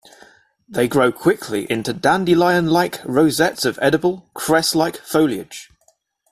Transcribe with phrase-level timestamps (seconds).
[0.67, 5.69] They grow quickly into dandelion-like rosettes of edible, cress-like foliage.